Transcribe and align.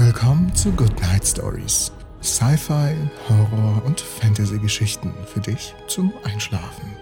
Willkommen 0.00 0.54
zu 0.54 0.70
Good 0.70 1.00
Night 1.00 1.26
Stories. 1.26 1.90
Sci-Fi, 2.22 2.94
Horror 3.28 3.82
und 3.84 4.00
Fantasy-Geschichten 4.00 5.12
für 5.26 5.40
dich 5.40 5.74
zum 5.88 6.12
Einschlafen. 6.22 6.92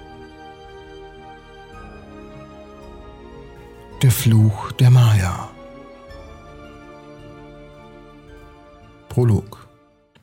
Der 4.01 4.11
Fluch 4.11 4.73
der 4.73 4.89
Maya. 4.89 5.51
Prolog. 9.11 9.69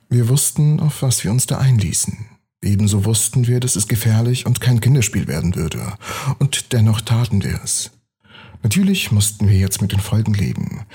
Wir 0.09 0.27
wussten, 0.27 0.79
auf 0.79 1.03
was 1.03 1.23
wir 1.23 1.29
uns 1.29 1.45
da 1.45 1.59
einließen. 1.59 2.25
Ebenso 2.63 3.05
wussten 3.05 3.45
wir, 3.45 3.59
dass 3.59 3.75
es 3.75 3.87
gefährlich 3.87 4.47
und 4.47 4.61
kein 4.61 4.81
Kinderspiel 4.81 5.27
werden 5.27 5.53
würde. 5.53 5.93
Und 6.39 6.73
dennoch 6.73 7.01
taten 7.01 7.43
wir 7.43 7.61
es. 7.63 7.91
Natürlich 8.63 9.11
mussten 9.11 9.49
wir 9.49 9.57
jetzt 9.57 9.81
mit 9.81 9.91
den 9.91 9.99
Folgen 9.99 10.33
leben, 10.33 10.85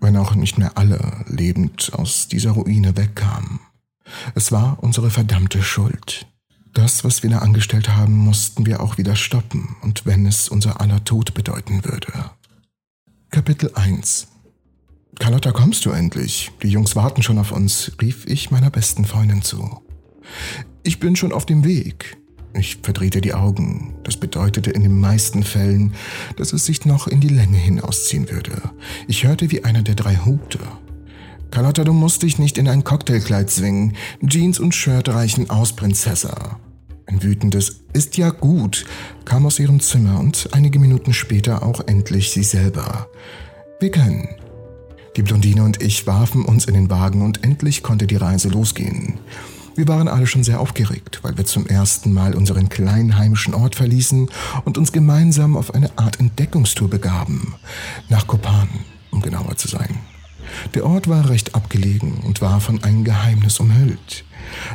wenn 0.00 0.16
auch 0.16 0.34
nicht 0.34 0.58
mehr 0.58 0.76
alle 0.76 1.24
lebend 1.26 1.92
aus 1.94 2.28
dieser 2.28 2.52
Ruine 2.52 2.96
wegkamen. 2.96 3.60
Es 4.34 4.52
war 4.52 4.78
unsere 4.82 5.10
verdammte 5.10 5.62
Schuld. 5.62 6.26
Das, 6.72 7.04
was 7.04 7.22
wir 7.22 7.30
da 7.30 7.38
angestellt 7.38 7.88
haben, 7.88 8.16
mussten 8.16 8.66
wir 8.66 8.80
auch 8.80 8.98
wieder 8.98 9.16
stoppen, 9.16 9.76
und 9.82 10.06
wenn 10.06 10.26
es 10.26 10.48
unser 10.48 10.80
aller 10.80 11.02
Tod 11.04 11.34
bedeuten 11.34 11.84
würde. 11.84 12.30
Kapitel 13.30 13.72
1 13.74 14.28
Carlotta, 15.18 15.50
kommst 15.50 15.84
du 15.84 15.90
endlich? 15.90 16.52
Die 16.62 16.68
Jungs 16.68 16.94
warten 16.94 17.22
schon 17.22 17.38
auf 17.38 17.50
uns, 17.50 17.92
rief 18.00 18.24
ich 18.26 18.50
meiner 18.50 18.70
besten 18.70 19.04
Freundin 19.04 19.42
zu. 19.42 19.82
Ich 20.84 21.00
bin 21.00 21.16
schon 21.16 21.32
auf 21.32 21.44
dem 21.44 21.64
Weg. 21.64 22.17
Ich 22.54 22.78
verdrehte 22.82 23.20
die 23.20 23.34
Augen. 23.34 23.94
Das 24.04 24.16
bedeutete 24.16 24.70
in 24.70 24.82
den 24.82 25.00
meisten 25.00 25.42
Fällen, 25.42 25.94
dass 26.36 26.52
es 26.52 26.66
sich 26.66 26.84
noch 26.86 27.06
in 27.06 27.20
die 27.20 27.28
Länge 27.28 27.58
hinausziehen 27.58 28.30
würde. 28.30 28.60
Ich 29.06 29.24
hörte, 29.24 29.50
wie 29.50 29.64
einer 29.64 29.82
der 29.82 29.94
drei 29.94 30.16
hupte. 30.16 30.58
Carlotta, 31.50 31.84
du 31.84 31.92
musst 31.92 32.22
dich 32.22 32.38
nicht 32.38 32.58
in 32.58 32.68
ein 32.68 32.84
Cocktailkleid 32.84 33.50
zwingen. 33.50 33.94
Jeans 34.26 34.58
und 34.58 34.74
Shirt 34.74 35.08
reichen 35.08 35.50
aus, 35.50 35.72
Prinzessa. 35.72 36.58
Ein 37.06 37.22
wütendes 37.22 37.84
Ist 37.94 38.18
ja 38.18 38.28
gut 38.28 38.84
kam 39.24 39.46
aus 39.46 39.58
ihrem 39.58 39.80
Zimmer 39.80 40.20
und 40.20 40.50
einige 40.52 40.78
Minuten 40.78 41.14
später 41.14 41.62
auch 41.62 41.80
endlich 41.86 42.30
sie 42.30 42.42
selber. 42.42 43.08
Wir 43.80 43.90
können. 43.90 44.28
Die 45.16 45.22
Blondine 45.22 45.64
und 45.64 45.82
ich 45.82 46.06
warfen 46.06 46.44
uns 46.44 46.66
in 46.66 46.74
den 46.74 46.90
Wagen 46.90 47.22
und 47.22 47.44
endlich 47.44 47.82
konnte 47.82 48.06
die 48.06 48.16
Reise 48.16 48.48
losgehen. 48.48 49.18
Wir 49.78 49.86
waren 49.86 50.08
alle 50.08 50.26
schon 50.26 50.42
sehr 50.42 50.58
aufgeregt, 50.58 51.20
weil 51.22 51.38
wir 51.38 51.44
zum 51.44 51.64
ersten 51.68 52.12
Mal 52.12 52.34
unseren 52.34 52.68
kleinen 52.68 53.16
heimischen 53.16 53.54
Ort 53.54 53.76
verließen 53.76 54.28
und 54.64 54.76
uns 54.76 54.90
gemeinsam 54.90 55.56
auf 55.56 55.72
eine 55.72 55.96
Art 55.96 56.18
Entdeckungstour 56.18 56.90
begaben. 56.90 57.54
Nach 58.08 58.26
Kopan, 58.26 58.68
um 59.12 59.22
genauer 59.22 59.56
zu 59.56 59.68
sein. 59.68 60.00
Der 60.74 60.84
Ort 60.84 61.06
war 61.06 61.28
recht 61.30 61.54
abgelegen 61.54 62.24
und 62.26 62.40
war 62.40 62.60
von 62.60 62.82
einem 62.82 63.04
Geheimnis 63.04 63.60
umhüllt. 63.60 64.24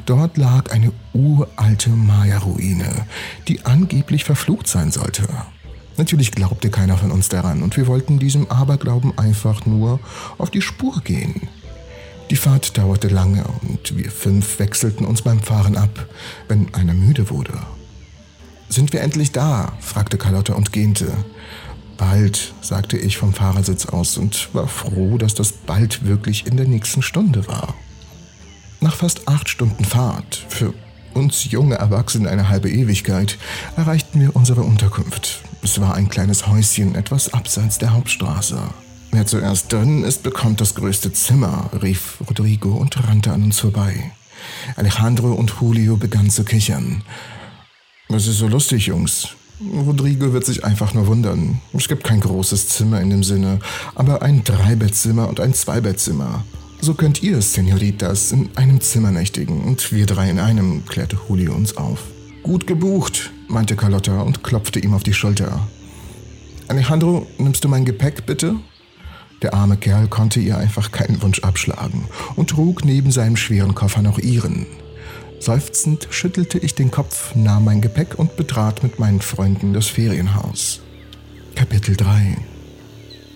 Dort 0.06 0.38
lag 0.38 0.72
eine 0.72 0.94
uralte 1.12 1.90
Maya-Ruine, 1.90 3.06
die 3.50 3.66
angeblich 3.66 4.24
verflucht 4.24 4.70
sein 4.70 4.90
sollte. 4.90 5.28
Natürlich 5.98 6.32
glaubte 6.32 6.70
keiner 6.70 6.98
von 6.98 7.12
uns 7.12 7.28
daran 7.28 7.62
und 7.62 7.76
wir 7.76 7.88
wollten 7.88 8.20
diesem 8.20 8.50
Aberglauben 8.50 9.18
einfach 9.18 9.66
nur 9.66 10.00
auf 10.38 10.50
die 10.50 10.62
Spur 10.62 11.02
gehen. 11.04 11.50
Die 12.30 12.36
Fahrt 12.36 12.78
dauerte 12.78 13.10
lange 13.10 13.44
und 13.62 13.98
wir 13.98 14.10
fünf 14.10 14.60
wechselten 14.60 15.06
uns 15.06 15.22
beim 15.22 15.40
Fahren 15.40 15.78
ab, 15.78 16.08
wenn 16.48 16.74
einer 16.74 16.94
müde 16.94 17.30
wurde. 17.30 17.54
Sind 18.70 18.94
wir 18.94 19.02
endlich 19.02 19.32
da? 19.32 19.74
fragte 19.80 20.18
Carlotta 20.18 20.54
und 20.54 20.72
gähnte. 20.72 21.12
Bald, 21.98 22.54
sagte 22.62 22.98
ich 22.98 23.18
vom 23.18 23.34
Fahrersitz 23.34 23.86
aus 23.86 24.18
und 24.18 24.54
war 24.54 24.68
froh, 24.68 25.18
dass 25.18 25.36
das 25.36 25.52
bald 25.52 26.06
wirklich 26.06 26.48
in 26.48 26.58
der 26.58 26.68
nächsten 26.68 27.02
Stunde 27.02 27.48
war. 27.48 27.76
Nach 28.82 28.96
fast 28.96 29.28
acht 29.28 29.48
Stunden 29.48 29.86
Fahrt, 29.86 30.46
für 30.50 30.74
uns 31.14 31.52
junge 31.52 31.76
Erwachsene 31.76 32.30
eine 32.30 32.50
halbe 32.50 32.70
Ewigkeit, 32.70 33.38
erreichten 33.78 34.20
wir 34.20 34.36
unsere 34.36 34.62
Unterkunft. 34.62 35.42
Es 35.62 35.80
war 35.80 35.94
ein 35.94 36.10
kleines 36.10 36.48
Häuschen 36.48 36.96
etwas 36.96 37.34
abseits 37.34 37.78
der 37.78 37.94
Hauptstraße. 37.94 38.60
Wer 39.14 39.28
zuerst 39.28 39.72
drin 39.72 40.04
ist, 40.04 40.24
bekommt 40.24 40.60
das 40.60 40.74
größte 40.74 41.14
Zimmer, 41.14 41.70
rief 41.84 42.18
Rodrigo 42.28 42.74
und 42.74 43.08
rannte 43.08 43.32
an 43.32 43.44
uns 43.44 43.60
vorbei. 43.60 44.12
Alejandro 44.76 45.34
und 45.34 45.54
Julio 45.62 45.98
begannen 45.98 46.32
zu 46.32 46.44
kichern. 46.44 47.04
Was 48.10 48.26
ist 48.26 48.40
so 48.40 48.48
lustig, 48.48 48.88
Jungs? 48.88 49.28
Rodrigo 49.86 50.34
wird 50.34 50.46
sich 50.46 50.66
einfach 50.66 50.96
nur 50.96 51.06
wundern. 51.06 51.62
Es 51.74 51.88
gibt 51.88 52.04
kein 52.04 52.22
großes 52.22 52.70
Zimmer 52.70 53.02
in 53.02 53.12
dem 53.12 53.24
Sinne, 53.24 53.60
aber 53.94 54.24
ein 54.24 54.44
Dreibettzimmer 54.44 55.30
und 55.30 55.40
ein 55.40 55.54
Zweibettzimmer. 55.54 56.44
So 56.82 56.96
könnt 56.96 57.22
ihr, 57.22 57.40
Senoritas, 57.44 58.32
in 58.32 58.50
einem 58.56 58.82
Zimmer 58.82 59.12
nächtigen 59.12 59.64
und 59.64 59.92
wir 59.92 60.08
drei 60.08 60.32
in 60.32 60.40
einem, 60.40 60.86
klärte 60.88 61.20
Julio 61.30 61.54
uns 61.54 61.78
auf. 61.78 62.00
Gut 62.42 62.66
gebucht, 62.66 63.30
meinte 63.48 63.76
Carlotta 63.76 64.22
und 64.22 64.44
klopfte 64.44 64.80
ihm 64.80 64.96
auf 64.96 65.04
die 65.04 65.14
Schulter. 65.14 65.68
Alejandro, 66.68 67.28
nimmst 67.38 67.64
du 67.64 67.70
mein 67.70 67.86
Gepäck 67.86 68.26
bitte? 68.26 68.56
Der 69.44 69.54
arme 69.54 69.76
Kerl 69.76 70.08
konnte 70.08 70.40
ihr 70.40 70.58
einfach 70.58 70.94
keinen 70.94 71.22
Wunsch 71.22 71.40
abschlagen 71.40 72.06
und 72.38 72.52
trug 72.52 72.86
neben 72.86 73.12
seinem 73.12 73.36
schweren 73.36 73.76
Koffer 73.76 74.02
noch 74.02 74.18
ihren. 74.18 74.66
Seufzend 75.40 76.08
schüttelte 76.10 76.58
ich 76.58 76.76
den 76.76 76.92
Kopf, 76.92 77.36
nahm 77.36 77.66
mein 77.66 77.82
Gepäck 77.82 78.18
und 78.18 78.38
betrat 78.38 78.82
mit 78.82 79.00
meinen 79.00 79.20
Freunden 79.20 79.74
das 79.74 79.88
Ferienhaus. 79.88 80.80
Kapitel 81.56 81.98
3 81.98 82.38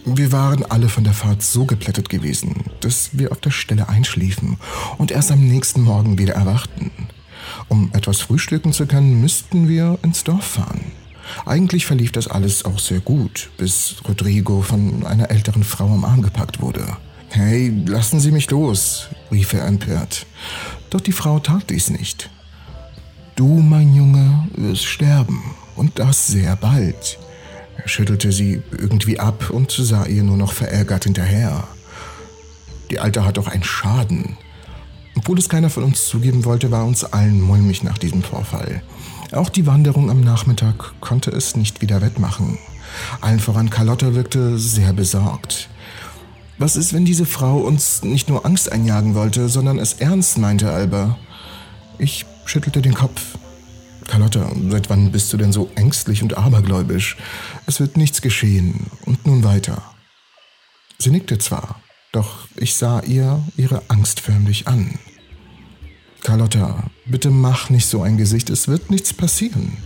Wir 0.05 0.31
waren 0.31 0.63
alle 0.63 0.87
von 0.87 1.03
der 1.03 1.11
Fahrt 1.11 1.43
so 1.43 1.65
geplättet 1.65 2.07
gewesen, 2.07 2.63
dass 2.79 3.09
wir 3.11 3.33
auf 3.33 3.41
der 3.41 3.51
Stelle 3.51 3.89
einschliefen 3.89 4.57
und 4.97 5.11
erst 5.11 5.33
am 5.33 5.45
nächsten 5.45 5.81
Morgen 5.81 6.17
wieder 6.17 6.35
erwachten. 6.35 6.91
Um 7.67 7.91
etwas 7.91 8.21
frühstücken 8.21 8.71
zu 8.71 8.87
können, 8.87 9.19
müssten 9.19 9.67
wir 9.67 9.99
ins 10.03 10.23
Dorf 10.23 10.45
fahren. 10.45 10.79
Eigentlich 11.45 11.85
verlief 11.85 12.11
das 12.11 12.27
alles 12.27 12.65
auch 12.65 12.79
sehr 12.79 12.99
gut, 12.99 13.49
bis 13.57 13.95
Rodrigo 14.07 14.61
von 14.61 15.05
einer 15.05 15.29
älteren 15.29 15.63
Frau 15.63 15.85
am 15.85 16.05
Arm 16.05 16.21
gepackt 16.21 16.61
wurde. 16.61 16.85
Hey, 17.29 17.73
lassen 17.85 18.19
Sie 18.19 18.31
mich 18.31 18.49
los, 18.49 19.07
rief 19.31 19.53
er 19.53 19.65
empört. 19.65 20.25
Doch 20.89 21.01
die 21.01 21.11
Frau 21.11 21.39
tat 21.39 21.69
dies 21.69 21.89
nicht. 21.89 22.29
Du, 23.35 23.59
mein 23.59 23.93
Junge, 23.93 24.47
wirst 24.55 24.85
sterben, 24.85 25.43
und 25.75 25.99
das 25.99 26.27
sehr 26.27 26.55
bald. 26.55 27.19
Er 27.77 27.87
schüttelte 27.87 28.31
sie 28.31 28.63
irgendwie 28.71 29.19
ab 29.19 29.51
und 29.51 29.71
sah 29.71 30.05
ihr 30.05 30.23
nur 30.23 30.37
noch 30.37 30.51
verärgert 30.51 31.03
hinterher. 31.03 31.67
Die 32.89 32.99
Alte 32.99 33.25
hat 33.25 33.37
doch 33.37 33.47
einen 33.47 33.63
Schaden. 33.63 34.37
Obwohl 35.15 35.37
es 35.37 35.49
keiner 35.49 35.69
von 35.69 35.83
uns 35.83 36.07
zugeben 36.07 36.45
wollte, 36.45 36.71
war 36.71 36.85
uns 36.85 37.03
allen 37.03 37.41
mulmig 37.41 37.83
nach 37.83 37.97
diesem 37.97 38.23
Vorfall. 38.23 38.81
Auch 39.31 39.49
die 39.49 39.65
Wanderung 39.65 40.09
am 40.09 40.21
Nachmittag 40.21 40.93
konnte 41.01 41.31
es 41.31 41.55
nicht 41.55 41.81
wieder 41.81 42.01
wettmachen. 42.01 42.57
Allen 43.19 43.39
voran 43.39 43.69
Carlotta 43.69 44.15
wirkte 44.15 44.57
sehr 44.57 44.93
besorgt. 44.93 45.69
Was 46.57 46.75
ist, 46.75 46.93
wenn 46.93 47.05
diese 47.05 47.25
Frau 47.25 47.57
uns 47.57 48.03
nicht 48.03 48.29
nur 48.29 48.45
Angst 48.45 48.71
einjagen 48.71 49.15
wollte, 49.15 49.49
sondern 49.49 49.79
es 49.79 49.93
ernst 49.93 50.37
meinte, 50.37 50.71
Alba? 50.71 51.17
Ich 51.99 52.25
schüttelte 52.45 52.81
den 52.81 52.93
Kopf. 52.93 53.37
Carlotta, 54.07 54.49
seit 54.69 54.89
wann 54.89 55.11
bist 55.11 55.31
du 55.33 55.37
denn 55.37 55.51
so 55.51 55.69
ängstlich 55.75 56.23
und 56.23 56.37
abergläubisch? 56.37 57.17
Es 57.65 57.79
wird 57.79 57.97
nichts 57.97 58.21
geschehen. 58.21 58.87
Und 59.05 59.25
nun 59.27 59.43
weiter. 59.43 59.83
Sie 60.97 61.11
nickte 61.11 61.37
zwar, 61.37 61.81
doch 62.11 62.47
ich 62.55 62.75
sah 62.75 63.01
ihr 63.01 63.43
ihre 63.57 63.83
Angst 63.89 64.21
förmlich 64.21 64.67
an. 64.67 64.97
Carlotta, 66.23 66.89
bitte 67.09 67.29
mach 67.29 67.69
nicht 67.69 67.87
so 67.87 68.01
ein 68.01 68.17
Gesicht, 68.17 68.49
es 68.49 68.67
wird 68.67 68.89
nichts 68.89 69.13
passieren. 69.13 69.77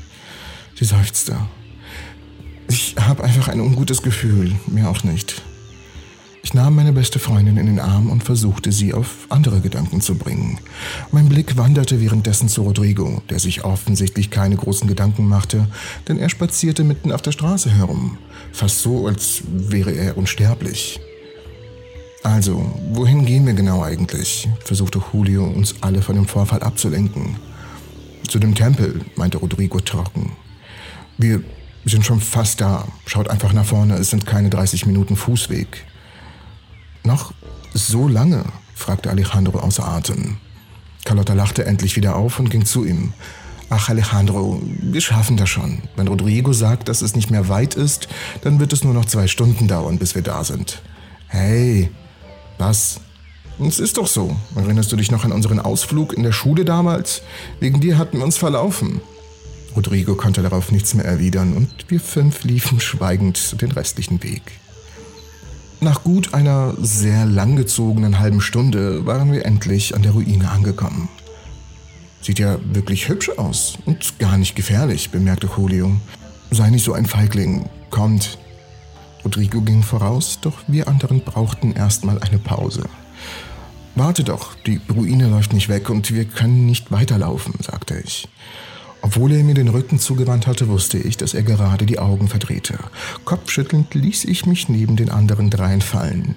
Sie 0.76 0.86
seufzte. 0.86 1.38
Ich 2.68 2.96
habe 3.00 3.24
einfach 3.24 3.48
ein 3.48 3.59
ungutes 3.59 4.02
Gefühl, 4.02 4.56
mir 4.68 4.90
auch 4.90 5.04
nicht. 5.04 5.41
Ich 6.44 6.56
nahm 6.56 6.76
meine 6.76 6.91
beste 6.91 7.20
Freundin 7.20 7.58
in 7.58 7.68
den 7.68 7.79
Arm 7.79 8.09
und 8.09 8.23
versuchte 8.23 8.72
sie 8.72 8.94
auf 8.94 9.28
andere 9.29 9.62
Gedanken 9.62 10.02
zu 10.02 10.16
bringen. 10.16 10.59
Mein 11.12 11.29
Blick 11.29 11.56
wanderte 11.56 12.02
währenddessen 12.02 12.50
zu 12.50 12.64
Rodrigo, 12.64 13.22
der 13.29 13.40
sich 13.40 13.64
offensichtlich 13.64 14.32
keine 14.32 14.56
großen 14.56 14.88
Gedanken 14.88 15.28
machte, 15.28 15.67
denn 16.08 16.17
er 16.17 16.29
spazierte 16.29 16.84
mitten 16.84 17.12
auf 17.12 17.22
der 17.22 17.32
Straße 17.32 17.70
herum, 17.70 18.17
fast 18.52 18.79
so, 18.79 19.06
als 19.08 19.44
wäre 19.46 19.91
er 19.91 20.17
unsterblich. 20.17 21.00
Also, 22.23 22.72
wohin 22.94 23.26
gehen 23.26 23.46
wir 23.47 23.53
genau 23.53 23.84
eigentlich? 23.84 24.47
versuchte 24.64 25.02
Julio 25.12 25.46
uns 25.46 25.76
alle 25.82 26.02
von 26.02 26.16
dem 26.16 26.28
Vorfall 26.28 26.62
abzulenken. 26.62 27.38
Zu 28.28 28.38
dem 28.38 28.53
Tempel, 28.53 29.02
meinte 29.16 29.38
Rodrigo 29.38 29.79
trocken. 29.79 30.34
Wir 31.18 31.44
sind 31.84 32.06
schon 32.06 32.22
fast 32.22 32.62
da. 32.62 32.88
Schaut 33.06 33.29
einfach 33.29 33.53
nach 33.53 33.66
vorne, 33.66 33.96
es 33.96 34.12
sind 34.12 34.26
keine 34.26 34.50
30 34.50 34.85
Minuten 34.85 35.16
Fußweg. 35.16 35.85
Noch 37.03 37.34
so 37.73 38.08
lange? 38.08 38.46
fragte 38.76 39.09
Alejandro 39.09 39.59
außer 39.59 39.88
Atem. 39.88 40.38
Carlotta 41.06 41.34
lachte 41.34 41.66
endlich 41.66 41.96
wieder 41.96 42.16
auf 42.16 42.40
und 42.40 42.50
ging 42.50 42.66
zu 42.66 42.85
ihm. 42.85 43.14
Ach, 43.70 43.90
Alejandro, 43.90 44.62
wir 44.82 45.02
schaffen 45.02 45.38
das 45.38 45.50
schon. 45.50 45.82
Wenn 45.96 46.08
Rodrigo 46.08 46.53
sagt, 46.53 46.88
dass 46.88 47.02
es 47.02 47.16
nicht 47.16 47.32
mehr 47.32 47.47
weit 47.47 47.74
ist, 47.74 48.08
dann 48.41 48.59
wird 48.59 48.74
es 48.74 48.84
nur 48.84 48.94
noch 48.94 49.06
zwei 49.06 49.28
Stunden 49.28 49.67
dauern, 49.67 49.97
bis 49.97 50.14
wir 50.14 50.22
da 50.22 50.44
sind. 50.44 50.82
Hey, 51.28 51.90
was? 52.61 53.02
Es 53.59 53.79
ist 53.79 53.97
doch 53.97 54.08
so. 54.08 54.35
Erinnerst 54.55 54.91
du 54.91 54.96
dich 54.96 55.11
noch 55.11 55.25
an 55.25 55.34
unseren 55.34 55.59
Ausflug 55.59 56.13
in 56.13 56.23
der 56.23 56.31
Schule 56.31 56.63
damals? 56.63 57.22
Wegen 57.59 57.81
dir 57.81 57.97
hatten 57.97 58.17
wir 58.17 58.23
uns 58.23 58.37
verlaufen. 58.37 59.02
Rodrigo 59.75 60.16
konnte 60.16 60.41
darauf 60.41 60.72
nichts 60.72 60.93
mehr 60.93 61.05
erwidern 61.05 61.53
und 61.53 61.69
wir 61.90 61.99
fünf 61.99 62.43
liefen 62.43 62.79
schweigend 62.79 63.61
den 63.61 63.72
restlichen 63.72 64.22
Weg. 64.23 64.43
Nach 65.79 66.03
gut 66.03 66.34
einer 66.34 66.75
sehr 66.79 67.25
langgezogenen 67.25 68.19
halben 68.19 68.41
Stunde 68.41 69.05
waren 69.05 69.31
wir 69.31 69.46
endlich 69.46 69.96
an 69.96 70.03
der 70.03 70.11
Ruine 70.11 70.49
angekommen. 70.52 71.09
Sieht 72.22 72.37
ja 72.37 72.59
wirklich 72.73 73.09
hübsch 73.09 73.29
aus 73.37 73.79
und 73.85 74.19
gar 74.19 74.37
nicht 74.37 74.55
gefährlich, 74.55 75.09
bemerkte 75.09 75.49
Julio. 75.57 75.96
Sei 76.52 76.69
nicht 76.69 76.85
so 76.85 76.93
ein 76.93 77.07
Feigling. 77.07 77.67
Kommt. 77.90 78.37
Rodrigo 79.23 79.62
ging 79.62 79.84
voraus, 79.84 80.40
doch 80.41 80.59
wir 80.68 80.88
anderen 80.88 81.22
brauchten 81.22 81.73
erstmal 81.73 82.20
eine 82.20 82.40
Pause. 82.40 82.84
Warte 83.96 84.23
doch, 84.23 84.56
die 84.56 84.79
Ruine 84.90 85.28
läuft 85.28 85.53
nicht 85.53 85.70
weg 85.70 85.90
und 85.90 86.12
wir 86.12 86.26
können 86.26 86.66
nicht 86.66 86.91
weiterlaufen, 86.91 87.53
sagte 87.62 88.00
ich. 88.00 88.28
Obwohl 89.02 89.32
er 89.32 89.44
mir 89.44 89.56
den 89.56 89.68
Rücken 89.68 90.00
zugewandt 90.00 90.47
hatte, 90.47 90.68
wusste 90.70 90.97
ich, 90.97 91.18
dass 91.18 91.34
er 91.34 91.44
gerade 91.44 91.85
die 91.85 92.00
Augen 92.00 92.28
verdrehte. 92.28 92.78
Kopfschüttelnd 93.26 93.94
ließ 93.94 94.26
ich 94.26 94.46
mich 94.46 94.70
neben 94.70 94.96
den 94.96 95.09
anderen 95.09 95.50
dreien 95.50 95.82
fallen. 95.82 96.35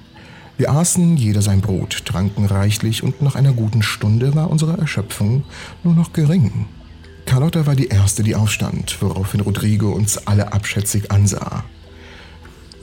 Wir 0.56 0.70
aßen 0.70 1.16
jeder 1.16 1.42
sein 1.42 1.60
Brot, 1.60 2.04
tranken 2.06 2.46
reichlich 2.46 3.02
und 3.02 3.20
nach 3.20 3.34
einer 3.34 3.52
guten 3.52 3.82
Stunde 3.82 4.34
war 4.34 4.50
unsere 4.50 4.78
Erschöpfung 4.78 5.44
nur 5.82 5.94
noch 5.94 6.12
gering. 6.12 6.66
Carlotta 7.26 7.66
war 7.66 7.74
die 7.74 7.88
Erste, 7.88 8.22
die 8.22 8.34
aufstand, 8.34 9.00
woraufhin 9.00 9.40
Rodrigo 9.40 9.90
uns 9.90 10.26
alle 10.26 10.52
abschätzig 10.52 11.10
ansah. 11.10 11.64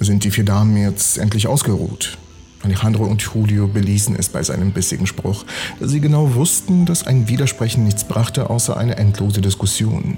Sind 0.03 0.23
die 0.23 0.31
vier 0.31 0.45
Damen 0.45 0.75
jetzt 0.77 1.19
endlich 1.19 1.45
ausgeruht? 1.45 2.17
Alejandro 2.63 3.05
und 3.05 3.21
Julio 3.21 3.67
beließen 3.67 4.15
es 4.15 4.29
bei 4.29 4.41
seinem 4.41 4.71
bissigen 4.71 5.05
Spruch, 5.05 5.45
da 5.79 5.87
sie 5.87 6.01
genau 6.01 6.33
wussten, 6.33 6.87
dass 6.87 7.05
ein 7.05 7.27
Widersprechen 7.27 7.83
nichts 7.83 8.03
brachte 8.03 8.49
außer 8.49 8.75
eine 8.75 8.97
endlose 8.97 9.41
Diskussion. 9.41 10.17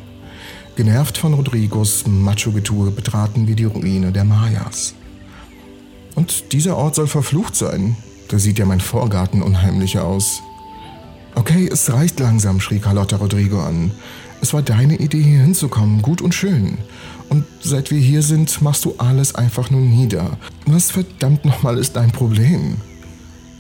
Genervt 0.77 1.17
von 1.17 1.33
Rodrigos 1.33 2.07
Macho-Getue 2.07 2.91
betraten 2.91 3.45
wir 3.45 3.57
die 3.57 3.65
Ruine 3.65 4.13
der 4.13 4.23
Mayas. 4.23 4.93
Und 6.15 6.53
dieser 6.53 6.77
Ort 6.77 6.95
soll 6.95 7.07
verflucht 7.07 7.53
sein. 7.53 7.97
Da 8.29 8.39
sieht 8.39 8.59
ja 8.59 8.65
mein 8.65 8.79
Vorgarten 8.79 9.41
unheimlicher 9.41 10.05
aus. 10.05 10.41
Okay, 11.35 11.69
es 11.69 11.91
reicht 11.91 12.21
langsam, 12.21 12.61
schrie 12.61 12.79
Carlotta 12.79 13.17
Rodrigo 13.17 13.61
an. 13.61 13.91
Es 14.43 14.53
war 14.53 14.61
deine 14.61 14.97
Idee, 14.97 15.23
hier 15.23 15.39
hinzukommen, 15.39 16.01
gut 16.01 16.21
und 16.21 16.35
schön. 16.35 16.77
Und 17.29 17.45
seit 17.61 17.91
wir 17.91 17.97
hier 17.97 18.21
sind, 18.21 18.61
machst 18.61 18.83
du 18.83 18.93
alles 18.97 19.35
einfach 19.35 19.71
nur 19.71 19.79
nieder. 19.79 20.37
Was 20.65 20.91
verdammt 20.91 21.45
nochmal 21.45 21.77
ist 21.77 21.95
dein 21.95 22.11
Problem? 22.11 22.75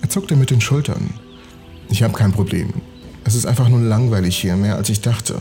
Er 0.01 0.09
zuckte 0.09 0.35
mit 0.35 0.49
den 0.49 0.59
Schultern. 0.59 1.11
Ich 1.89 2.03
habe 2.03 2.11
kein 2.11 2.33
Problem. 2.33 2.73
Es 3.23 3.33
ist 3.33 3.45
einfach 3.45 3.69
nur 3.69 3.79
langweilig 3.79 4.35
hier, 4.35 4.57
mehr 4.57 4.75
als 4.75 4.89
ich 4.89 4.99
dachte. 4.99 5.39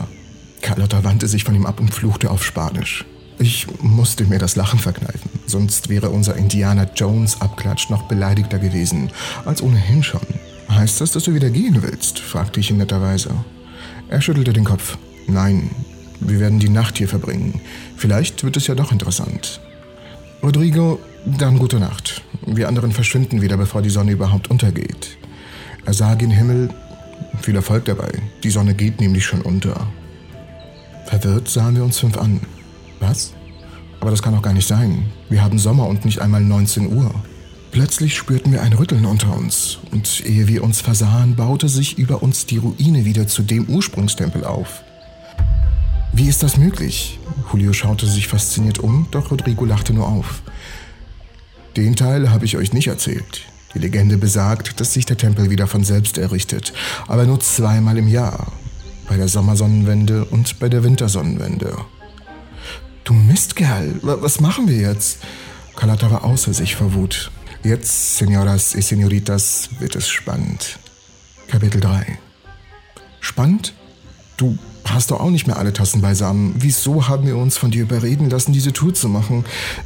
Carlotta 0.61 1.03
wandte 1.03 1.27
sich 1.27 1.43
von 1.43 1.55
ihm 1.55 1.65
ab 1.65 1.81
und 1.81 1.93
fluchte 1.93 2.31
auf 2.31 2.45
Spanisch. 2.45 3.03
Ich 3.37 3.67
musste 3.81 4.23
mir 4.23 4.39
das 4.39 4.55
Lachen 4.55 4.79
verkneifen, 4.79 5.29
sonst 5.45 5.89
wäre 5.89 6.09
unser 6.09 6.37
Indianer 6.37 6.89
Jones 6.95 7.41
Abklatsch 7.41 7.89
noch 7.89 8.03
beleidigter 8.03 8.59
gewesen, 8.59 9.11
als 9.43 9.61
ohnehin 9.61 10.03
schon. 10.03 10.21
Heißt 10.69 11.01
das, 11.01 11.11
dass 11.11 11.23
du 11.23 11.33
wieder 11.33 11.49
gehen 11.49 11.83
willst? 11.83 12.19
fragte 12.19 12.61
ich 12.61 12.71
ihn 12.71 12.77
netterweise. 12.77 13.31
Er 14.07 14.21
schüttelte 14.21 14.53
den 14.53 14.63
Kopf. 14.63 14.97
Nein, 15.27 15.69
wir 16.19 16.39
werden 16.39 16.59
die 16.59 16.69
Nacht 16.69 16.97
hier 16.97 17.07
verbringen. 17.07 17.61
Vielleicht 17.97 18.43
wird 18.43 18.57
es 18.57 18.67
ja 18.67 18.75
doch 18.75 18.91
interessant. 18.91 19.59
Rodrigo, 20.41 20.99
dann 21.25 21.57
gute 21.57 21.79
Nacht. 21.79 22.21
Wir 22.45 22.67
anderen 22.67 22.91
verschwinden 22.91 23.41
wieder, 23.41 23.57
bevor 23.57 23.81
die 23.81 23.89
Sonne 23.89 24.11
überhaupt 24.11 24.49
untergeht. 24.49 25.17
Er 25.85 25.93
sah 25.93 26.15
gen 26.15 26.31
Himmel. 26.31 26.69
Viel 27.41 27.55
Erfolg 27.55 27.85
dabei. 27.85 28.11
Die 28.43 28.49
Sonne 28.49 28.73
geht 28.73 28.99
nämlich 28.99 29.25
schon 29.25 29.41
unter. 29.41 29.87
Verwirrt 31.05 31.47
sahen 31.47 31.75
wir 31.75 31.83
uns 31.83 31.99
fünf 31.99 32.17
an. 32.17 32.41
Was? 32.99 33.33
Aber 33.99 34.11
das 34.11 34.21
kann 34.21 34.33
doch 34.33 34.41
gar 34.41 34.53
nicht 34.53 34.67
sein. 34.67 35.05
Wir 35.29 35.43
haben 35.43 35.57
Sommer 35.57 35.87
und 35.87 36.05
nicht 36.05 36.19
einmal 36.19 36.41
19 36.41 36.93
Uhr. 36.93 37.13
Plötzlich 37.71 38.15
spürten 38.15 38.51
wir 38.51 38.61
ein 38.61 38.73
Rütteln 38.73 39.05
unter 39.05 39.35
uns, 39.35 39.79
und 39.91 40.23
ehe 40.25 40.47
wir 40.47 40.63
uns 40.63 40.79
versahen, 40.79 41.35
baute 41.35 41.69
sich 41.69 41.97
über 41.97 42.21
uns 42.21 42.45
die 42.45 42.57
Ruine 42.57 43.03
wieder 43.03 43.27
zu 43.27 43.41
dem 43.41 43.65
Ursprungstempel 43.65 44.43
auf. 44.43 44.83
Wie 46.15 46.29
ist 46.29 46.43
das 46.43 46.57
möglich? 46.57 47.19
Julio 47.51 47.73
schaute 47.73 48.05
sich 48.05 48.27
fasziniert 48.27 48.77
um, 48.77 49.07
doch 49.09 49.31
Rodrigo 49.31 49.65
lachte 49.65 49.93
nur 49.93 50.07
auf. 50.07 50.43
Den 51.75 51.95
Teil 51.95 52.29
habe 52.29 52.45
ich 52.45 52.55
euch 52.55 52.71
nicht 52.71 52.85
erzählt. 52.85 53.41
Die 53.73 53.79
Legende 53.79 54.17
besagt, 54.17 54.79
dass 54.79 54.93
sich 54.93 55.07
der 55.07 55.17
Tempel 55.17 55.49
wieder 55.49 55.65
von 55.65 55.83
selbst 55.83 56.19
errichtet, 56.19 56.71
aber 57.07 57.25
nur 57.25 57.39
zweimal 57.39 57.97
im 57.97 58.07
Jahr. 58.07 58.51
Bei 59.09 59.17
der 59.17 59.27
Sommersonnenwende 59.27 60.25
und 60.25 60.59
bei 60.59 60.69
der 60.69 60.83
Wintersonnenwende. 60.83 61.75
Du 63.03 63.13
Mistkerl, 63.13 63.99
was 64.03 64.39
machen 64.39 64.67
wir 64.67 64.77
jetzt? 64.77 65.17
Carlotta 65.75 66.11
war 66.11 66.23
außer 66.23 66.53
sich 66.53 66.75
vor 66.75 66.93
Wut. 66.93 67.31
Jetzt, 67.63 68.17
Senoras 68.17 68.75
y 68.75 68.83
Senoritas, 68.83 69.69
wird 69.79 69.95
es 69.95 70.09
spannend. 70.09 70.77
Kapitel 71.47 71.81
3 71.81 72.19
Spannend? 73.19 73.73
Du 74.37 74.59
hast 74.85 75.11
doch 75.11 75.19
auch 75.19 75.29
nicht 75.29 75.47
mehr 75.47 75.57
alle 75.57 75.73
Tassen 75.73 76.01
beisammen. 76.01 76.55
Wieso 76.57 77.07
haben 77.07 77.25
wir 77.25 77.37
uns 77.37 77.57
von 77.57 77.71
dir 77.71 77.83
überreden 77.83 78.29
lassen, 78.29 78.53
diese 78.53 78.73
Tour 78.73 78.93
zu 78.93 79.09
machen? 79.09 79.45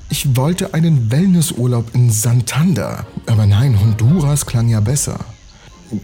Ich 0.09 0.35
wollte 0.35 0.73
einen 0.73 1.11
Wellnessurlaub 1.11 1.93
in 1.93 2.09
Santander. 2.09 3.05
Aber 3.25 3.45
nein, 3.45 3.79
Honduras 3.79 4.45
klang 4.45 4.69
ja 4.69 4.79
besser. 4.79 5.19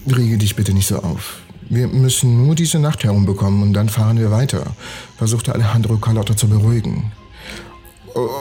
Rege 0.07 0.37
dich 0.37 0.55
bitte 0.55 0.73
nicht 0.73 0.87
so 0.87 1.01
auf. 1.01 1.41
Wir 1.69 1.87
müssen 1.87 2.45
nur 2.45 2.55
diese 2.55 2.79
Nacht 2.79 3.03
herumbekommen 3.03 3.63
und 3.63 3.73
dann 3.73 3.89
fahren 3.89 4.19
wir 4.19 4.31
weiter, 4.31 4.63
versuchte 5.17 5.53
Alejandro 5.53 5.97
Carlotta 5.97 6.35
zu 6.35 6.47
beruhigen. 6.47 7.11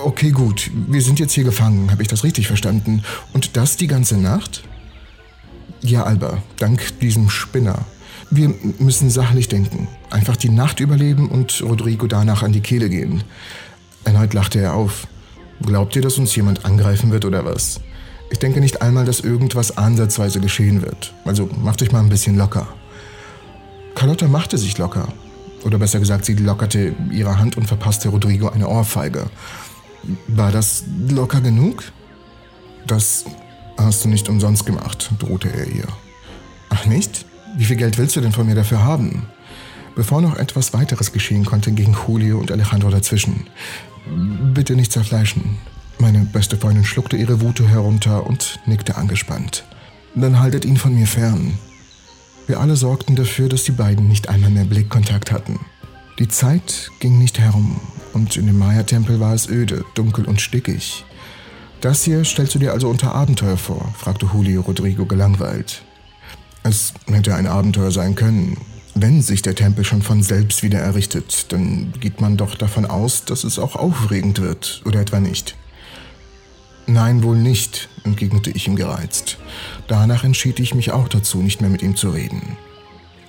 Okay, 0.04 0.30
gut. 0.32 0.70
Wir 0.88 1.00
sind 1.00 1.18
jetzt 1.18 1.32
hier 1.32 1.44
gefangen. 1.44 1.90
Habe 1.90 2.02
ich 2.02 2.08
das 2.08 2.24
richtig 2.24 2.46
verstanden? 2.46 3.02
Und 3.32 3.56
das 3.56 3.76
die 3.76 3.86
ganze 3.86 4.18
Nacht? 4.18 4.64
Ja, 5.80 6.02
Alba. 6.02 6.42
Dank 6.58 6.98
diesem 7.00 7.30
Spinner. 7.30 7.86
Wir 8.34 8.54
müssen 8.78 9.10
sachlich 9.10 9.48
denken. 9.48 9.88
Einfach 10.08 10.38
die 10.38 10.48
Nacht 10.48 10.80
überleben 10.80 11.28
und 11.28 11.62
Rodrigo 11.62 12.06
danach 12.06 12.42
an 12.42 12.52
die 12.52 12.62
Kehle 12.62 12.88
gehen. 12.88 13.24
Erneut 14.04 14.32
lachte 14.32 14.58
er 14.58 14.72
auf. 14.72 15.06
Glaubt 15.60 15.94
ihr, 15.96 16.02
dass 16.02 16.16
uns 16.16 16.34
jemand 16.34 16.64
angreifen 16.64 17.12
wird 17.12 17.26
oder 17.26 17.44
was? 17.44 17.78
Ich 18.30 18.38
denke 18.38 18.60
nicht 18.60 18.80
einmal, 18.80 19.04
dass 19.04 19.20
irgendwas 19.20 19.76
ansatzweise 19.76 20.40
geschehen 20.40 20.80
wird. 20.80 21.12
Also 21.26 21.46
macht 21.62 21.82
euch 21.82 21.92
mal 21.92 22.00
ein 22.00 22.08
bisschen 22.08 22.38
locker. 22.38 22.66
Carlotta 23.94 24.26
machte 24.28 24.56
sich 24.56 24.78
locker. 24.78 25.08
Oder 25.62 25.76
besser 25.76 26.00
gesagt, 26.00 26.24
sie 26.24 26.32
lockerte 26.32 26.94
ihre 27.10 27.38
Hand 27.38 27.58
und 27.58 27.66
verpasste 27.66 28.08
Rodrigo 28.08 28.48
eine 28.48 28.66
Ohrfeige. 28.66 29.26
War 30.26 30.52
das 30.52 30.84
locker 31.10 31.42
genug? 31.42 31.84
Das 32.86 33.26
hast 33.76 34.06
du 34.06 34.08
nicht 34.08 34.30
umsonst 34.30 34.64
gemacht, 34.64 35.10
drohte 35.18 35.52
er 35.52 35.66
ihr. 35.66 35.86
Ach 36.70 36.86
nicht? 36.86 37.26
Wie 37.56 37.64
viel 37.64 37.76
Geld 37.76 37.98
willst 37.98 38.16
du 38.16 38.20
denn 38.20 38.32
von 38.32 38.46
mir 38.46 38.54
dafür 38.54 38.82
haben? 38.82 39.26
Bevor 39.94 40.22
noch 40.22 40.36
etwas 40.36 40.72
weiteres 40.72 41.12
geschehen 41.12 41.44
konnte, 41.44 41.72
ging 41.72 41.94
Julio 42.06 42.38
und 42.38 42.50
Alejandro 42.50 42.88
dazwischen. 42.90 43.46
Bitte 44.54 44.74
nicht 44.74 44.92
zerfleischen. 44.92 45.58
Meine 45.98 46.20
beste 46.20 46.56
Freundin 46.56 46.84
schluckte 46.84 47.16
ihre 47.16 47.40
Wute 47.40 47.68
herunter 47.68 48.26
und 48.26 48.58
nickte 48.66 48.96
angespannt. 48.96 49.64
Dann 50.14 50.40
haltet 50.40 50.64
ihn 50.64 50.76
von 50.76 50.94
mir 50.94 51.06
fern. 51.06 51.58
Wir 52.46 52.58
alle 52.58 52.76
sorgten 52.76 53.16
dafür, 53.16 53.48
dass 53.48 53.64
die 53.64 53.72
beiden 53.72 54.08
nicht 54.08 54.28
einmal 54.28 54.50
mehr 54.50 54.64
Blickkontakt 54.64 55.30
hatten. 55.30 55.60
Die 56.18 56.28
Zeit 56.28 56.90
ging 57.00 57.18
nicht 57.18 57.38
herum 57.38 57.80
und 58.12 58.36
in 58.36 58.46
dem 58.46 58.58
Maya-Tempel 58.58 59.20
war 59.20 59.34
es 59.34 59.48
öde, 59.48 59.84
dunkel 59.94 60.24
und 60.24 60.40
stickig. 60.40 61.04
Das 61.80 62.02
hier 62.04 62.24
stellst 62.24 62.54
du 62.54 62.58
dir 62.58 62.72
also 62.72 62.88
unter 62.88 63.14
Abenteuer 63.14 63.56
vor? 63.56 63.94
fragte 63.96 64.26
Julio 64.32 64.62
Rodrigo 64.62 65.04
gelangweilt. 65.04 65.82
Es 66.64 66.94
hätte 67.06 67.34
ein 67.34 67.46
Abenteuer 67.46 67.90
sein 67.90 68.14
können. 68.14 68.56
Wenn 68.94 69.22
sich 69.22 69.42
der 69.42 69.54
Tempel 69.54 69.84
schon 69.84 70.02
von 70.02 70.22
selbst 70.22 70.62
wieder 70.62 70.78
errichtet, 70.78 71.46
dann 71.52 71.92
geht 71.98 72.20
man 72.20 72.36
doch 72.36 72.54
davon 72.54 72.84
aus, 72.84 73.24
dass 73.24 73.42
es 73.42 73.58
auch 73.58 73.74
aufregend 73.74 74.40
wird, 74.40 74.82
oder 74.84 75.00
etwa 75.00 75.18
nicht? 75.18 75.56
Nein, 76.86 77.22
wohl 77.22 77.36
nicht, 77.36 77.88
entgegnete 78.04 78.50
ich 78.50 78.66
ihm 78.66 78.76
gereizt. 78.76 79.38
Danach 79.88 80.24
entschied 80.24 80.60
ich 80.60 80.74
mich 80.74 80.92
auch 80.92 81.08
dazu, 81.08 81.38
nicht 81.38 81.60
mehr 81.60 81.70
mit 81.70 81.82
ihm 81.82 81.96
zu 81.96 82.10
reden. 82.10 82.56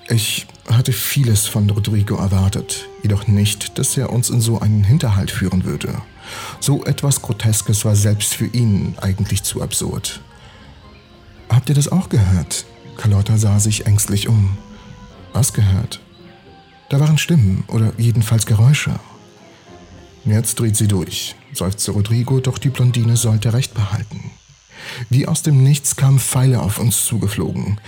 Ich 0.09 0.47
hatte 0.69 0.91
vieles 0.91 1.47
von 1.47 1.69
Rodrigo 1.69 2.15
erwartet, 2.15 2.89
jedoch 3.03 3.27
nicht, 3.27 3.77
dass 3.77 3.95
er 3.95 4.11
uns 4.11 4.29
in 4.29 4.41
so 4.41 4.59
einen 4.59 4.83
Hinterhalt 4.83 5.31
führen 5.31 5.63
würde. 5.63 5.93
So 6.59 6.83
etwas 6.83 7.21
Groteskes 7.21 7.85
war 7.85 7.95
selbst 7.95 8.33
für 8.33 8.47
ihn 8.47 8.95
eigentlich 8.99 9.43
zu 9.43 9.61
absurd. 9.61 10.19
Habt 11.49 11.69
ihr 11.69 11.75
das 11.75 11.87
auch 11.87 12.09
gehört? 12.09 12.65
Carlotta 12.97 13.38
sah 13.38 13.59
sich 13.59 13.85
ängstlich 13.85 14.27
um. 14.27 14.57
Was 15.33 15.53
gehört? 15.53 16.01
Da 16.89 17.00
waren 17.00 17.17
Stimmen 17.17 17.63
oder 17.67 17.93
jedenfalls 17.97 18.45
Geräusche. 18.45 19.00
Jetzt 20.25 20.59
dreht 20.59 20.77
sie 20.77 20.88
durch, 20.88 21.35
seufzte 21.53 21.91
Rodrigo, 21.91 22.39
doch 22.39 22.57
die 22.57 22.69
Blondine 22.69 23.17
sollte 23.17 23.53
recht 23.53 23.73
behalten. 23.73 24.31
Wie 25.09 25.27
aus 25.27 25.41
dem 25.41 25.63
Nichts 25.63 25.95
kamen 25.95 26.19
Pfeile 26.19 26.62
auf 26.62 26.79
uns 26.79 27.05
zugeflogen. 27.05 27.79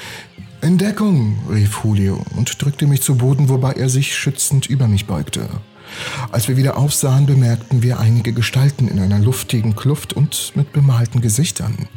Entdeckung, 0.61 1.37
rief 1.49 1.81
Julio 1.83 2.25
und 2.35 2.61
drückte 2.61 2.87
mich 2.87 3.01
zu 3.01 3.15
Boden, 3.15 3.49
wobei 3.49 3.73
er 3.73 3.89
sich 3.89 4.15
schützend 4.15 4.65
über 4.65 4.87
mich 4.87 5.05
beugte. 5.05 5.47
Als 6.31 6.47
wir 6.47 6.57
wieder 6.57 6.77
aufsahen, 6.77 7.25
bemerkten 7.25 7.83
wir 7.83 7.99
einige 7.99 8.33
Gestalten 8.33 8.87
in 8.87 8.99
einer 8.99 9.19
luftigen 9.19 9.75
Kluft 9.75 10.13
und 10.13 10.53
mit 10.55 10.73
bemalten 10.73 11.21
Gesichtern. 11.21 11.87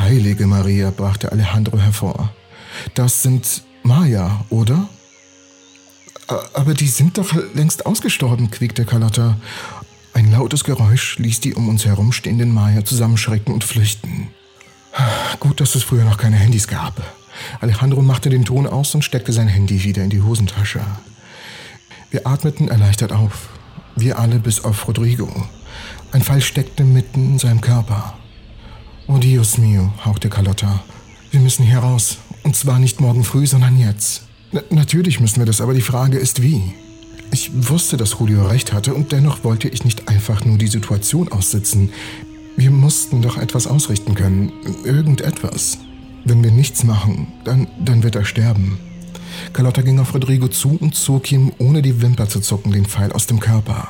Heilige 0.00 0.46
Maria, 0.46 0.90
brachte 0.90 1.30
Alejandro 1.32 1.78
hervor. 1.78 2.32
Das 2.94 3.22
sind 3.22 3.62
Maya, 3.82 4.44
oder? 4.50 4.88
Aber 6.54 6.74
die 6.74 6.88
sind 6.88 7.16
doch 7.16 7.34
längst 7.54 7.86
ausgestorben, 7.86 8.50
quiekte 8.50 8.84
Carlotta. 8.84 9.36
Ein 10.12 10.30
lautes 10.30 10.64
Geräusch 10.64 11.18
ließ 11.18 11.40
die 11.40 11.54
um 11.54 11.68
uns 11.68 11.86
herum 11.86 12.12
stehenden 12.12 12.52
Maya 12.52 12.84
zusammenschrecken 12.84 13.54
und 13.54 13.64
flüchten. 13.64 14.28
Gut, 15.40 15.60
dass 15.60 15.74
es 15.74 15.84
früher 15.84 16.04
noch 16.04 16.18
keine 16.18 16.36
Handys 16.36 16.66
gab. 16.66 17.00
Alejandro 17.60 18.02
machte 18.02 18.30
den 18.30 18.44
Ton 18.44 18.66
aus 18.66 18.94
und 18.94 19.04
steckte 19.04 19.32
sein 19.32 19.48
Handy 19.48 19.84
wieder 19.84 20.02
in 20.02 20.10
die 20.10 20.22
Hosentasche. 20.22 20.80
Wir 22.10 22.26
atmeten 22.26 22.68
erleichtert 22.68 23.12
auf. 23.12 23.48
Wir 23.94 24.18
alle 24.18 24.38
bis 24.38 24.64
auf 24.64 24.88
Rodrigo. 24.88 25.30
Ein 26.10 26.22
Fall 26.22 26.40
steckte 26.40 26.84
mitten 26.84 27.32
in 27.32 27.38
seinem 27.38 27.60
Körper. 27.60 28.18
Oh 29.10 29.16
Dios 29.16 29.56
mio, 29.56 29.90
hauchte 30.04 30.28
Carlotta. 30.28 30.84
Wir 31.30 31.40
müssen 31.40 31.64
hier 31.64 31.78
raus. 31.78 32.18
Und 32.42 32.56
zwar 32.56 32.78
nicht 32.78 33.00
morgen 33.00 33.24
früh, 33.24 33.46
sondern 33.46 33.78
jetzt. 33.78 34.24
N 34.52 34.60
natürlich 34.68 35.18
müssen 35.18 35.38
wir 35.38 35.46
das, 35.46 35.62
aber 35.62 35.72
die 35.72 35.80
Frage 35.80 36.18
ist 36.18 36.42
wie. 36.42 36.74
Ich 37.32 37.70
wusste, 37.70 37.96
dass 37.96 38.18
Julio 38.18 38.46
recht 38.46 38.74
hatte 38.74 38.92
und 38.92 39.10
dennoch 39.10 39.44
wollte 39.44 39.66
ich 39.66 39.82
nicht 39.82 40.08
einfach 40.08 40.44
nur 40.44 40.58
die 40.58 40.66
Situation 40.66 41.32
aussitzen. 41.32 41.90
Wir 42.58 42.70
mussten 42.70 43.22
doch 43.22 43.38
etwas 43.38 43.66
ausrichten 43.66 44.14
können. 44.14 44.52
Irgendetwas. 44.84 45.78
Wenn 46.26 46.44
wir 46.44 46.50
nichts 46.50 46.84
machen, 46.84 47.28
dann, 47.44 47.66
dann 47.82 48.02
wird 48.02 48.14
er 48.14 48.26
sterben. 48.26 48.78
Carlotta 49.54 49.80
ging 49.80 50.00
auf 50.00 50.12
Rodrigo 50.12 50.48
zu 50.48 50.76
und 50.78 50.94
zog 50.94 51.32
ihm, 51.32 51.50
ohne 51.56 51.80
die 51.80 52.02
Wimper 52.02 52.28
zu 52.28 52.40
zucken, 52.40 52.72
den 52.72 52.84
Pfeil 52.84 53.12
aus 53.12 53.26
dem 53.26 53.40
Körper. 53.40 53.88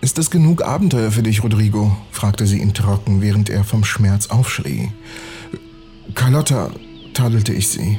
Ist 0.00 0.18
es 0.18 0.30
genug 0.30 0.62
Abenteuer 0.62 1.10
für 1.10 1.24
dich, 1.24 1.42
Rodrigo? 1.42 1.96
fragte 2.12 2.46
sie 2.46 2.58
ihn 2.58 2.72
trocken, 2.72 3.20
während 3.20 3.50
er 3.50 3.64
vom 3.64 3.84
Schmerz 3.84 4.28
aufschrie. 4.28 4.92
Carlotta, 6.14 6.70
tadelte 7.14 7.52
ich 7.52 7.68
sie. 7.68 7.98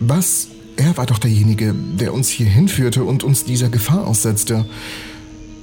Was? 0.00 0.48
Er 0.76 0.96
war 0.96 1.06
doch 1.06 1.18
derjenige, 1.18 1.74
der 1.74 2.12
uns 2.12 2.28
hier 2.28 2.46
hinführte 2.46 3.04
und 3.04 3.24
uns 3.24 3.44
dieser 3.44 3.70
Gefahr 3.70 4.06
aussetzte. 4.06 4.66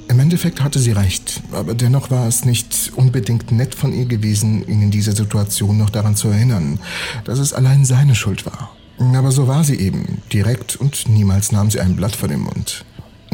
Im 0.07 0.19
Endeffekt 0.19 0.63
hatte 0.63 0.79
sie 0.79 0.91
recht, 0.91 1.41
aber 1.51 1.75
dennoch 1.75 2.09
war 2.09 2.27
es 2.27 2.43
nicht 2.43 2.91
unbedingt 2.95 3.51
nett 3.51 3.75
von 3.75 3.93
ihr 3.93 4.05
gewesen, 4.05 4.67
ihn 4.67 4.81
in 4.81 4.91
dieser 4.91 5.15
Situation 5.15 5.77
noch 5.77 5.89
daran 5.89 6.15
zu 6.15 6.29
erinnern, 6.29 6.79
dass 7.23 7.39
es 7.39 7.53
allein 7.53 7.85
seine 7.85 8.15
Schuld 8.15 8.45
war. 8.45 8.75
Aber 8.99 9.31
so 9.31 9.47
war 9.47 9.63
sie 9.63 9.75
eben, 9.75 10.21
direkt 10.33 10.75
und 10.75 11.07
niemals 11.07 11.51
nahm 11.51 11.69
sie 11.69 11.79
ein 11.79 11.95
Blatt 11.95 12.15
vor 12.15 12.29
den 12.29 12.39
Mund. 12.39 12.85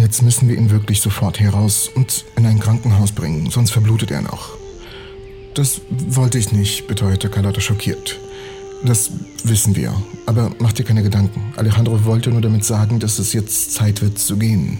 Jetzt 0.03 0.21
müssen 0.21 0.49
wir 0.49 0.57
ihn 0.57 0.69
wirklich 0.69 0.99
sofort 0.99 1.39
heraus 1.39 1.89
und 1.95 2.25
in 2.35 2.45
ein 2.45 2.59
Krankenhaus 2.59 3.13
bringen, 3.13 3.49
sonst 3.49 3.71
verblutet 3.71 4.11
er 4.11 4.21
noch. 4.21 4.49
Das 5.53 5.79
wollte 5.89 6.37
ich 6.37 6.51
nicht, 6.51 6.87
beteuerte 6.87 7.29
Carlotta 7.29 7.61
schockiert. 7.61 8.19
Das 8.83 9.11
wissen 9.45 9.77
wir, 9.77 9.95
aber 10.25 10.51
mach 10.59 10.73
dir 10.73 10.83
keine 10.83 11.03
Gedanken. 11.03 11.53
Alejandro 11.55 12.03
wollte 12.03 12.31
nur 12.31 12.41
damit 12.41 12.65
sagen, 12.65 12.99
dass 12.99 13.17
es 13.17 13.31
jetzt 13.31 13.71
Zeit 13.75 14.01
wird 14.01 14.19
zu 14.19 14.35
gehen. 14.35 14.79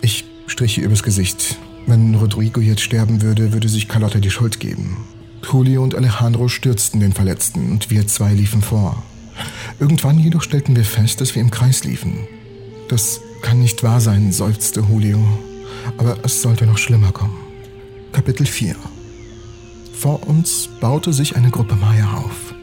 Ich 0.00 0.24
striche 0.46 0.80
übers 0.80 1.02
Gesicht. 1.02 1.56
Wenn 1.88 2.14
Rodrigo 2.14 2.60
jetzt 2.60 2.82
sterben 2.82 3.22
würde, 3.22 3.52
würde 3.52 3.68
sich 3.68 3.88
Carlotta 3.88 4.20
die 4.20 4.30
Schuld 4.30 4.60
geben. 4.60 4.96
Julio 5.42 5.82
und 5.82 5.96
Alejandro 5.96 6.46
stürzten 6.46 7.00
den 7.00 7.14
Verletzten 7.14 7.72
und 7.72 7.90
wir 7.90 8.06
zwei 8.06 8.32
liefen 8.32 8.62
vor. 8.62 9.02
Irgendwann 9.80 10.20
jedoch 10.20 10.42
stellten 10.42 10.76
wir 10.76 10.84
fest, 10.84 11.20
dass 11.20 11.34
wir 11.34 11.42
im 11.42 11.50
Kreis 11.50 11.82
liefen. 11.82 12.28
Das 12.88 13.20
kann 13.42 13.60
nicht 13.60 13.82
wahr 13.82 14.00
sein, 14.00 14.32
seufzte 14.32 14.80
Julio. 14.80 15.18
Aber 15.98 16.18
es 16.24 16.42
sollte 16.42 16.66
noch 16.66 16.78
schlimmer 16.78 17.12
kommen. 17.12 17.36
Kapitel 18.12 18.46
4 18.46 18.74
Vor 19.92 20.26
uns 20.26 20.68
baute 20.80 21.12
sich 21.12 21.36
eine 21.36 21.50
Gruppe 21.50 21.76
Maya 21.76 22.12
auf. 22.14 22.54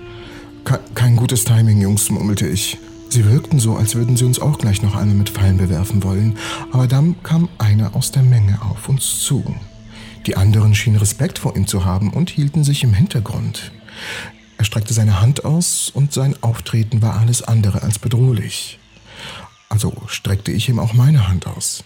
Kein 0.95 1.15
gutes 1.15 1.43
Timing, 1.43 1.81
Jungs, 1.81 2.09
murmelte 2.09 2.47
ich. 2.47 2.77
Sie 3.09 3.25
wirkten 3.25 3.59
so, 3.59 3.75
als 3.75 3.95
würden 3.95 4.17
sie 4.17 4.25
uns 4.25 4.39
auch 4.39 4.57
gleich 4.57 4.81
noch 4.81 4.95
einmal 4.95 5.15
mit 5.15 5.29
Pfeilen 5.29 5.57
bewerfen 5.57 6.01
wollen, 6.03 6.37
aber 6.71 6.87
dann 6.87 7.21
kam 7.21 7.49
einer 7.59 7.95
aus 7.95 8.11
der 8.11 8.23
Menge 8.23 8.59
auf 8.63 8.89
uns 8.89 9.19
zu. 9.19 9.43
Die 10.25 10.37
anderen 10.37 10.73
schienen 10.73 10.97
Respekt 10.97 11.37
vor 11.37 11.55
ihm 11.55 11.67
zu 11.67 11.85
haben 11.85 12.11
und 12.11 12.29
hielten 12.29 12.63
sich 12.63 12.83
im 12.83 12.93
Hintergrund. 12.93 13.71
Er 14.57 14.65
streckte 14.65 14.93
seine 14.93 15.19
Hand 15.19 15.45
aus 15.45 15.91
und 15.93 16.13
sein 16.13 16.35
Auftreten 16.41 17.01
war 17.01 17.19
alles 17.19 17.43
andere 17.43 17.83
als 17.83 17.99
bedrohlich. 17.99 18.79
Also 19.73 19.91
streckte 20.05 20.51
ich 20.51 20.69
ihm 20.69 20.77
auch 20.77 20.93
meine 20.93 21.27
Hand 21.27 21.47
aus. 21.47 21.83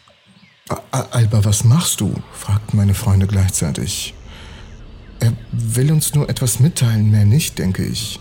Alba, 0.91 1.45
was 1.45 1.63
machst 1.63 2.01
du? 2.01 2.13
fragten 2.33 2.75
meine 2.75 2.93
Freunde 2.93 3.27
gleichzeitig. 3.27 4.13
Er 5.21 5.31
will 5.53 5.93
uns 5.93 6.13
nur 6.13 6.29
etwas 6.29 6.59
mitteilen, 6.59 7.09
mehr 7.11 7.23
nicht, 7.23 7.57
denke 7.57 7.85
ich. 7.85 8.19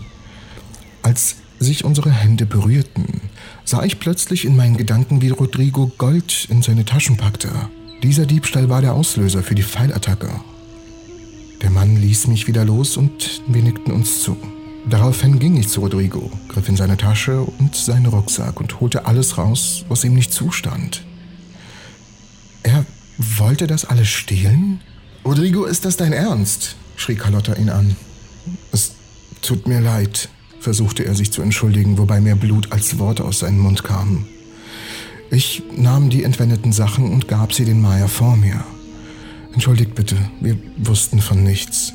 Als 1.03 1.35
sich 1.59 1.83
unsere 1.83 2.11
Hände 2.11 2.45
berührten, 2.45 3.19
sah 3.65 3.83
ich 3.83 3.99
plötzlich 3.99 4.45
in 4.45 4.55
meinen 4.55 4.77
Gedanken, 4.77 5.21
wie 5.21 5.31
Rodrigo 5.31 5.91
Gold 5.97 6.47
in 6.49 6.61
seine 6.61 6.85
Taschen 6.85 7.17
packte. 7.17 7.51
Dieser 8.03 8.25
Diebstahl 8.25 8.69
war 8.69 8.79
der 8.79 8.93
Auslöser 8.93 9.43
für 9.43 9.55
die 9.55 9.63
Pfeilattacke. 9.63 10.29
Der 11.61 11.71
Mann 11.71 11.97
ließ 11.97 12.27
mich 12.27 12.47
wieder 12.47 12.63
los 12.63 12.95
und 12.95 13.41
wir 13.47 13.63
nickten 13.63 13.91
uns 13.91 14.21
zu. 14.21 14.37
Daraufhin 14.85 15.39
ging 15.39 15.57
ich 15.57 15.67
zu 15.67 15.81
Rodrigo, 15.81 16.31
griff 16.47 16.69
in 16.69 16.77
seine 16.77 16.97
Tasche 16.97 17.41
und 17.41 17.75
seinen 17.75 18.05
Rucksack 18.05 18.59
und 18.59 18.79
holte 18.79 19.05
alles 19.05 19.37
raus, 19.37 19.83
was 19.89 20.03
ihm 20.03 20.13
nicht 20.13 20.31
zustand. 20.31 21.03
Er 22.63 22.85
wollte 23.17 23.67
das 23.67 23.85
alles 23.85 24.07
stehlen? 24.07 24.81
Rodrigo, 25.25 25.65
ist 25.65 25.85
das 25.85 25.97
dein 25.97 26.13
Ernst? 26.13 26.75
schrie 26.95 27.15
Carlotta 27.15 27.53
ihn 27.55 27.69
an. 27.69 27.95
Es 28.71 28.93
tut 29.41 29.67
mir 29.67 29.81
leid, 29.81 30.29
versuchte 30.59 31.05
er 31.05 31.15
sich 31.15 31.31
zu 31.31 31.41
entschuldigen, 31.41 31.97
wobei 31.97 32.21
mehr 32.21 32.35
Blut 32.35 32.71
als 32.71 32.97
Worte 32.97 33.23
aus 33.23 33.39
seinem 33.39 33.59
Mund 33.59 33.83
kamen. 33.83 34.25
Ich 35.29 35.63
nahm 35.75 36.09
die 36.09 36.23
entwendeten 36.23 36.71
Sachen 36.71 37.11
und 37.11 37.27
gab 37.27 37.53
sie 37.53 37.65
den 37.65 37.81
Maya 37.81 38.07
vor 38.07 38.37
mir. 38.37 38.63
Entschuldigt 39.53 39.95
bitte, 39.95 40.15
wir 40.39 40.57
wussten 40.77 41.19
von 41.19 41.43
nichts. 41.43 41.93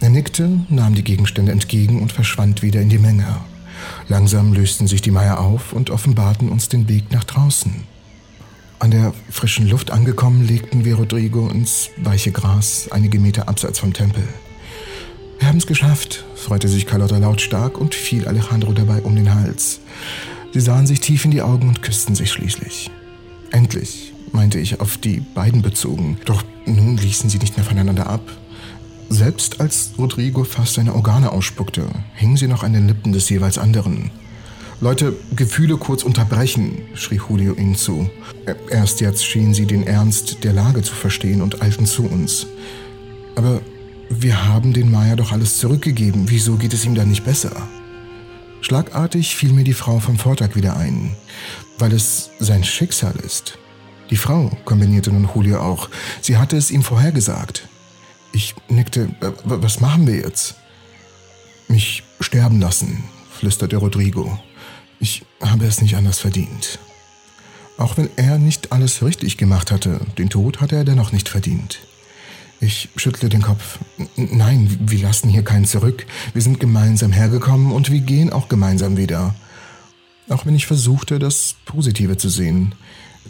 Er 0.00 0.10
nickte, 0.10 0.60
nahm 0.68 0.94
die 0.94 1.04
Gegenstände 1.04 1.52
entgegen 1.52 2.00
und 2.00 2.12
verschwand 2.12 2.62
wieder 2.62 2.80
in 2.80 2.88
die 2.88 2.98
Menge. 2.98 3.26
Langsam 4.08 4.52
lösten 4.52 4.86
sich 4.86 5.02
die 5.02 5.10
Meier 5.10 5.40
auf 5.40 5.72
und 5.72 5.90
offenbarten 5.90 6.48
uns 6.48 6.68
den 6.68 6.88
Weg 6.88 7.10
nach 7.10 7.24
draußen. 7.24 7.84
An 8.78 8.92
der 8.92 9.12
frischen 9.28 9.68
Luft 9.68 9.90
angekommen, 9.90 10.46
legten 10.46 10.84
wir 10.84 10.94
Rodrigo 10.94 11.48
ins 11.48 11.90
weiche 11.96 12.30
Gras, 12.30 12.88
einige 12.92 13.18
Meter 13.18 13.48
abseits 13.48 13.80
vom 13.80 13.92
Tempel. 13.92 14.22
Wir 15.40 15.48
haben 15.48 15.58
es 15.58 15.66
geschafft, 15.66 16.24
freute 16.36 16.68
sich 16.68 16.86
Carlotta 16.86 17.18
lautstark 17.18 17.78
und 17.78 17.94
fiel 17.94 18.26
Alejandro 18.28 18.72
dabei 18.72 19.02
um 19.02 19.16
den 19.16 19.34
Hals. 19.34 19.80
Sie 20.52 20.60
sahen 20.60 20.86
sich 20.86 21.00
tief 21.00 21.24
in 21.24 21.32
die 21.32 21.42
Augen 21.42 21.68
und 21.68 21.82
küssten 21.82 22.14
sich 22.14 22.30
schließlich. 22.30 22.90
Endlich, 23.50 24.12
meinte 24.32 24.58
ich 24.58 24.80
auf 24.80 24.96
die 24.96 25.20
beiden 25.20 25.62
bezogen, 25.62 26.18
doch 26.24 26.44
nun 26.66 26.96
ließen 26.96 27.30
sie 27.30 27.38
nicht 27.38 27.56
mehr 27.56 27.66
voneinander 27.66 28.06
ab. 28.06 28.22
Selbst 29.10 29.60
als 29.60 29.92
Rodrigo 29.96 30.44
fast 30.44 30.74
seine 30.74 30.94
Organe 30.94 31.32
ausspuckte, 31.32 31.86
hingen 32.14 32.36
sie 32.36 32.46
noch 32.46 32.62
an 32.62 32.74
den 32.74 32.88
Lippen 32.88 33.12
des 33.12 33.28
jeweils 33.30 33.56
anderen. 33.56 34.10
Leute, 34.80 35.16
Gefühle 35.34 35.76
kurz 35.76 36.04
unterbrechen, 36.04 36.82
schrie 36.94 37.20
Julio 37.28 37.54
ihnen 37.54 37.74
zu. 37.74 38.08
Erst 38.70 39.00
jetzt 39.00 39.24
schienen 39.24 39.54
sie 39.54 39.66
den 39.66 39.84
Ernst 39.84 40.44
der 40.44 40.52
Lage 40.52 40.82
zu 40.82 40.94
verstehen 40.94 41.42
und 41.42 41.62
eilten 41.62 41.86
zu 41.86 42.04
uns. 42.04 42.46
Aber 43.34 43.60
wir 44.10 44.46
haben 44.46 44.72
den 44.72 44.90
Maya 44.90 45.16
doch 45.16 45.32
alles 45.32 45.58
zurückgegeben. 45.58 46.26
Wieso 46.28 46.56
geht 46.56 46.74
es 46.74 46.84
ihm 46.84 46.94
dann 46.94 47.08
nicht 47.08 47.24
besser? 47.24 47.52
Schlagartig 48.60 49.34
fiel 49.34 49.52
mir 49.52 49.64
die 49.64 49.74
Frau 49.74 49.98
vom 50.00 50.18
Vortag 50.18 50.54
wieder 50.54 50.76
ein, 50.76 51.16
weil 51.78 51.92
es 51.92 52.30
sein 52.38 52.62
Schicksal 52.62 53.14
ist. 53.24 53.58
Die 54.10 54.16
Frau, 54.16 54.50
kombinierte 54.64 55.10
nun 55.10 55.28
Julio 55.34 55.60
auch. 55.60 55.88
Sie 56.20 56.36
hatte 56.36 56.56
es 56.56 56.70
ihm 56.70 56.82
vorhergesagt. 56.82 57.68
Ich 58.32 58.54
nickte. 58.68 59.08
Was 59.44 59.80
machen 59.80 60.06
wir 60.06 60.16
jetzt? 60.16 60.56
Mich 61.68 62.02
sterben 62.20 62.60
lassen, 62.60 63.04
flüsterte 63.30 63.76
Rodrigo. 63.76 64.38
Ich 65.00 65.24
habe 65.40 65.66
es 65.66 65.80
nicht 65.80 65.96
anders 65.96 66.18
verdient. 66.18 66.78
Auch 67.76 67.96
wenn 67.96 68.10
er 68.16 68.38
nicht 68.38 68.72
alles 68.72 69.02
richtig 69.02 69.36
gemacht 69.36 69.70
hatte, 69.70 70.00
den 70.18 70.30
Tod 70.30 70.60
hatte 70.60 70.76
er 70.76 70.84
dennoch 70.84 71.12
nicht 71.12 71.28
verdient. 71.28 71.78
Ich 72.60 72.88
schüttelte 72.96 73.28
den 73.28 73.42
Kopf. 73.42 73.78
Nein, 74.16 74.78
wir 74.80 74.98
lassen 74.98 75.28
hier 75.28 75.44
keinen 75.44 75.64
zurück. 75.64 76.06
Wir 76.32 76.42
sind 76.42 76.58
gemeinsam 76.58 77.12
hergekommen 77.12 77.70
und 77.70 77.90
wir 77.90 78.00
gehen 78.00 78.32
auch 78.32 78.48
gemeinsam 78.48 78.96
wieder. 78.96 79.36
Auch 80.28 80.44
wenn 80.44 80.56
ich 80.56 80.66
versuchte, 80.66 81.20
das 81.20 81.54
Positive 81.64 82.16
zu 82.16 82.28
sehen 82.28 82.74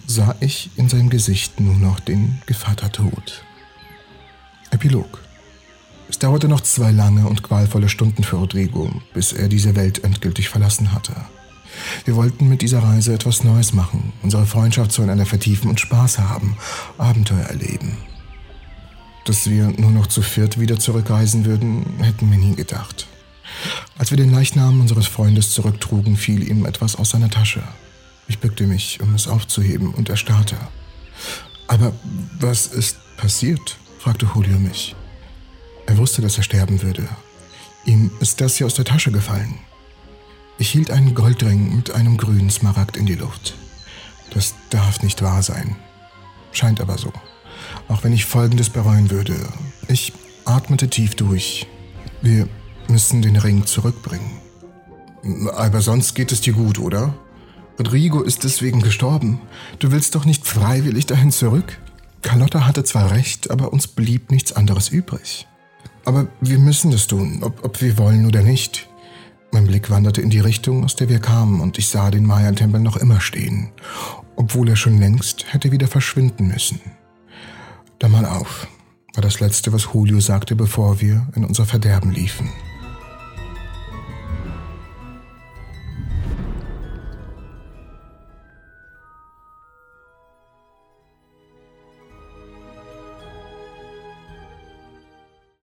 sah 0.06 0.34
ich 0.40 0.70
in 0.76 0.88
seinem 0.88 1.10
Gesicht 1.10 1.60
nur 1.60 1.74
noch 1.74 2.00
den 2.00 2.40
Gevattertod. 2.46 3.27
Epilog 4.88 5.20
Es 6.08 6.18
dauerte 6.18 6.48
noch 6.48 6.62
zwei 6.62 6.92
lange 6.92 7.26
und 7.26 7.42
qualvolle 7.42 7.90
Stunden 7.90 8.24
für 8.24 8.36
Rodrigo, 8.36 8.90
bis 9.12 9.34
er 9.34 9.48
diese 9.48 9.76
Welt 9.76 10.02
endgültig 10.02 10.48
verlassen 10.48 10.92
hatte. 10.92 11.14
Wir 12.06 12.16
wollten 12.16 12.48
mit 12.48 12.62
dieser 12.62 12.82
Reise 12.82 13.12
etwas 13.12 13.44
Neues 13.44 13.74
machen, 13.74 14.14
unsere 14.22 14.46
Freundschaft 14.46 14.92
zueinander 14.92 15.26
vertiefen 15.26 15.68
und 15.68 15.78
Spaß 15.78 16.20
haben, 16.20 16.56
Abenteuer 16.96 17.44
erleben. 17.44 17.98
Dass 19.26 19.50
wir 19.50 19.66
nur 19.76 19.90
noch 19.90 20.06
zu 20.06 20.22
viert 20.22 20.58
wieder 20.58 20.78
zurückreisen 20.78 21.44
würden, 21.44 21.84
hätten 22.00 22.30
wir 22.30 22.38
nie 22.38 22.56
gedacht. 22.56 23.06
Als 23.98 24.10
wir 24.10 24.16
den 24.16 24.32
Leichnam 24.32 24.80
unseres 24.80 25.06
Freundes 25.06 25.50
zurücktrugen, 25.50 26.16
fiel 26.16 26.48
ihm 26.48 26.64
etwas 26.64 26.96
aus 26.96 27.10
seiner 27.10 27.28
Tasche. 27.28 27.62
Ich 28.26 28.38
bückte 28.38 28.66
mich, 28.66 29.00
um 29.02 29.14
es 29.14 29.28
aufzuheben, 29.28 29.92
und 29.92 30.08
er 30.08 30.16
starrte. 30.16 30.56
Aber 31.66 31.92
was 32.40 32.68
ist 32.68 32.96
passiert? 33.18 33.76
Fragte 34.08 34.30
Julio 34.34 34.58
mich. 34.58 34.96
Er 35.84 35.98
wusste, 35.98 36.22
dass 36.22 36.38
er 36.38 36.42
sterben 36.42 36.80
würde. 36.80 37.06
Ihm 37.84 38.10
ist 38.20 38.40
das 38.40 38.56
hier 38.56 38.64
aus 38.64 38.72
der 38.72 38.86
Tasche 38.86 39.12
gefallen. 39.12 39.58
Ich 40.56 40.70
hielt 40.70 40.90
einen 40.90 41.14
Goldring 41.14 41.76
mit 41.76 41.90
einem 41.90 42.16
grünen 42.16 42.48
Smaragd 42.48 42.96
in 42.96 43.04
die 43.04 43.16
Luft. 43.16 43.54
Das 44.30 44.54
darf 44.70 45.02
nicht 45.02 45.20
wahr 45.20 45.42
sein. 45.42 45.76
Scheint 46.52 46.80
aber 46.80 46.96
so. 46.96 47.12
Auch 47.88 48.02
wenn 48.02 48.14
ich 48.14 48.24
Folgendes 48.24 48.70
bereuen 48.70 49.10
würde. 49.10 49.36
Ich 49.88 50.14
atmete 50.46 50.88
tief 50.88 51.14
durch. 51.14 51.66
Wir 52.22 52.48
müssen 52.88 53.20
den 53.20 53.36
Ring 53.36 53.66
zurückbringen. 53.66 54.38
Aber 55.54 55.82
sonst 55.82 56.14
geht 56.14 56.32
es 56.32 56.40
dir 56.40 56.54
gut, 56.54 56.78
oder? 56.78 57.12
Rodrigo 57.78 58.22
ist 58.22 58.44
deswegen 58.44 58.80
gestorben. 58.80 59.42
Du 59.80 59.92
willst 59.92 60.14
doch 60.14 60.24
nicht 60.24 60.46
freiwillig 60.46 61.04
dahin 61.04 61.30
zurück? 61.30 61.78
Carlotta 62.22 62.66
hatte 62.66 62.84
zwar 62.84 63.10
recht, 63.10 63.50
aber 63.50 63.72
uns 63.72 63.86
blieb 63.86 64.30
nichts 64.30 64.52
anderes 64.52 64.88
übrig. 64.88 65.46
Aber 66.04 66.28
wir 66.40 66.58
müssen 66.58 66.92
es 66.92 67.06
tun, 67.06 67.40
ob, 67.42 67.64
ob 67.64 67.80
wir 67.80 67.98
wollen 67.98 68.26
oder 68.26 68.42
nicht. 68.42 68.88
Mein 69.50 69.66
Blick 69.66 69.90
wanderte 69.90 70.20
in 70.20 70.30
die 70.30 70.40
Richtung, 70.40 70.84
aus 70.84 70.96
der 70.96 71.08
wir 71.08 71.20
kamen, 71.20 71.60
und 71.60 71.78
ich 71.78 71.88
sah 71.88 72.10
den 72.10 72.26
Maya-Tempel 72.26 72.80
noch 72.80 72.96
immer 72.96 73.20
stehen, 73.20 73.70
obwohl 74.36 74.68
er 74.68 74.76
schon 74.76 74.98
längst 74.98 75.52
hätte 75.52 75.72
wieder 75.72 75.88
verschwinden 75.88 76.48
müssen. 76.48 76.80
Da 77.98 78.08
mal 78.08 78.26
auf, 78.26 78.66
war 79.14 79.22
das 79.22 79.40
Letzte, 79.40 79.72
was 79.72 79.88
Julio 79.92 80.20
sagte, 80.20 80.54
bevor 80.54 81.00
wir 81.00 81.26
in 81.34 81.44
unser 81.44 81.66
Verderben 81.66 82.10
liefen. 82.10 82.50